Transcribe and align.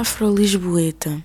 afro-lisboeta 0.00 1.22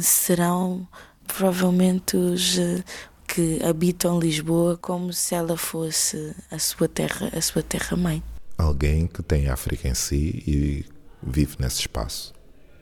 serão 0.00 0.88
provavelmente 1.26 2.16
os 2.16 2.58
eh, 2.58 2.82
que 3.28 3.62
habitam 3.62 4.18
Lisboa 4.18 4.78
como 4.78 5.12
se 5.12 5.34
ela 5.34 5.54
fosse 5.54 6.34
a 6.50 6.58
sua 6.58 6.88
terra, 6.88 7.30
a 7.36 7.42
sua 7.42 7.62
terra 7.62 7.98
mãe. 7.98 8.22
Alguém 8.56 9.06
que 9.06 9.22
tem 9.22 9.50
África 9.50 9.86
em 9.86 9.94
si 9.94 10.42
e 10.46 10.84
vive 11.22 11.56
nesse 11.60 11.80
espaço. 11.80 12.32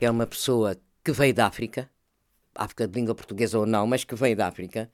É 0.01 0.09
uma 0.09 0.25
pessoa 0.25 0.77
que 1.03 1.11
veio 1.11 1.35
da 1.35 1.49
África, 1.49 1.91
África 2.55 2.87
de 2.87 2.95
língua 2.95 3.15
portuguesa 3.15 3.59
ou 3.59 3.67
não, 3.67 3.89
mas 3.89 4.05
que 4.05 4.15
veio 4.15 4.37
da 4.37 4.47
África 4.47 4.89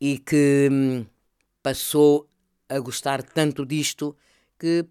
e 0.00 0.18
que 0.18 0.68
hum, 0.70 1.06
passou 1.62 2.28
a 2.68 2.78
gostar 2.80 3.22
tanto 3.22 3.64
disto 3.64 4.16
que 4.58 4.84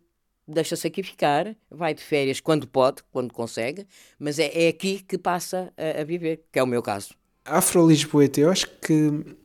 deixa-se 0.50 0.88
aqui 0.88 1.04
ficar, 1.04 1.56
vai 1.70 1.94
de 1.94 2.02
férias 2.02 2.42
quando 2.42 2.68
pode, 2.68 3.04
quando 3.12 3.32
consegue, 3.32 3.86
mas 4.18 4.40
é, 4.40 4.66
é 4.66 4.70
aqui 4.70 5.06
que 5.08 5.16
passa 5.18 5.72
a, 5.78 6.02
a, 6.02 6.04
viver, 6.04 6.44
que 6.52 6.60
é 6.60 6.64
o 6.64 6.68
meu 6.68 6.82
caso. 6.82 7.14
Afro-Lisboeta, 7.46 8.42
eu 8.42 8.50
acho 8.50 8.68
que 8.82 9.38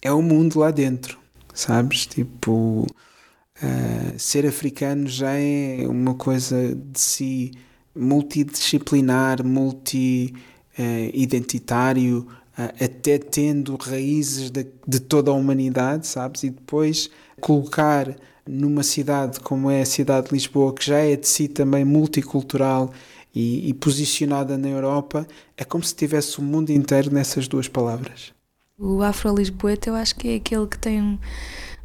é 0.00 0.12
o 0.12 0.22
mundo 0.22 0.60
lá 0.60 0.70
dentro, 0.70 1.18
sabes? 1.52 2.06
Tipo, 2.06 2.86
uh, 2.86 4.18
ser 4.18 4.46
africano 4.46 5.08
já 5.08 5.32
é 5.32 5.84
uma 5.86 6.14
coisa 6.14 6.74
de 6.74 7.00
si 7.00 7.52
multidisciplinar, 7.94 9.44
multi-identitário, 9.44 12.18
uh, 12.18 12.62
uh, 12.62 12.84
até 12.84 13.18
tendo 13.18 13.76
raízes 13.76 14.50
de, 14.50 14.66
de 14.86 15.00
toda 15.00 15.30
a 15.30 15.34
humanidade, 15.34 16.06
sabes? 16.06 16.44
E 16.44 16.50
depois 16.50 17.10
colocar 17.40 18.14
numa 18.46 18.82
cidade 18.82 19.40
como 19.40 19.70
é 19.70 19.82
a 19.82 19.86
cidade 19.86 20.28
de 20.28 20.34
Lisboa, 20.34 20.74
que 20.74 20.84
já 20.84 20.98
é 20.98 21.16
de 21.16 21.26
si 21.26 21.48
também 21.48 21.84
multicultural 21.84 22.92
e, 23.34 23.68
e 23.68 23.74
posicionada 23.74 24.58
na 24.58 24.68
Europa, 24.68 25.26
é 25.56 25.64
como 25.64 25.82
se 25.82 25.94
tivesse 25.94 26.38
o 26.38 26.42
mundo 26.42 26.70
inteiro 26.70 27.12
nessas 27.12 27.48
duas 27.48 27.68
palavras. 27.68 28.32
O 28.78 29.02
afro-lisboeta 29.02 29.90
eu 29.90 29.94
acho 29.94 30.16
que 30.16 30.28
é 30.28 30.34
aquele 30.36 30.66
que 30.66 30.78
tem 30.78 31.00
um, 31.00 31.18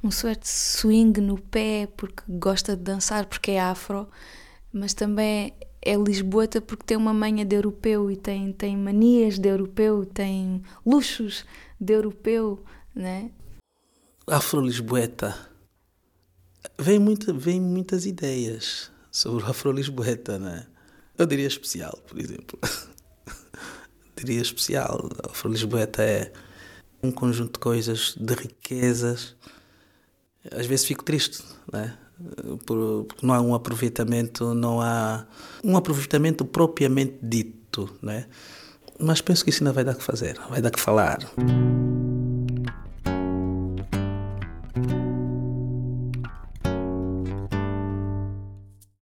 um 0.03 0.11
certo 0.11 0.45
swing 0.45 1.21
no 1.21 1.37
pé 1.37 1.87
porque 1.95 2.23
gosta 2.27 2.75
de 2.75 2.83
dançar 2.83 3.25
porque 3.25 3.51
é 3.51 3.59
afro, 3.59 4.07
mas 4.73 4.93
também 4.93 5.53
é 5.81 5.95
lisboeta 5.95 6.59
porque 6.59 6.83
tem 6.83 6.97
uma 6.97 7.13
manha 7.13 7.45
de 7.45 7.55
europeu 7.55 8.09
e 8.09 8.15
tem, 8.15 8.51
tem 8.51 8.75
manias 8.75 9.37
de 9.37 9.47
europeu, 9.47 10.05
tem 10.05 10.61
luxos 10.85 11.45
de 11.79 11.93
europeu, 11.93 12.59
né? 12.95 13.29
Afro-lisboeta 14.25 15.35
vem, 16.77 16.99
muita, 16.99 17.33
vem 17.33 17.59
muitas 17.61 18.05
ideias 18.05 18.91
sobre 19.11 19.43
o 19.43 19.47
afro-lisboeta, 19.47 20.37
né? 20.39 20.65
Eu 21.17 21.25
diria 21.25 21.47
especial, 21.47 21.97
por 22.07 22.19
exemplo. 22.19 22.59
diria 24.15 24.41
especial. 24.41 25.09
O 25.25 25.31
afro-lisboeta 25.31 26.03
é 26.03 26.31
um 27.01 27.11
conjunto 27.11 27.53
de 27.53 27.59
coisas, 27.59 28.15
de 28.19 28.33
riquezas. 28.33 29.35
Às 30.51 30.65
vezes 30.65 30.85
fico 30.85 31.03
triste, 31.03 31.43
né? 31.71 31.97
porque 32.65 33.25
não 33.25 33.33
há 33.33 33.41
um 33.41 33.53
aproveitamento, 33.53 34.53
não 34.53 34.81
há 34.81 35.25
um 35.63 35.77
aproveitamento 35.77 36.45
propriamente 36.45 37.17
dito, 37.21 37.89
né? 38.01 38.25
Mas 38.99 39.21
penso 39.21 39.43
que 39.43 39.51
isso 39.51 39.63
ainda 39.63 39.73
vai 39.73 39.83
dar 39.83 39.95
que 39.95 40.03
fazer, 40.03 40.39
vai 40.49 40.61
dar 40.61 40.71
que 40.71 40.79
falar. 40.79 41.19